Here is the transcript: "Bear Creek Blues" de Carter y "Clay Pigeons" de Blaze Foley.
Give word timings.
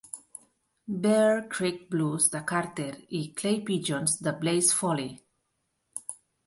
"Bear 1.03 1.43
Creek 1.55 1.83
Blues" 1.91 2.31
de 2.31 2.41
Carter 2.43 2.91
y 3.19 3.35
"Clay 3.35 3.61
Pigeons" 3.63 4.19
de 4.23 4.31
Blaze 4.31 4.73
Foley. 4.75 5.15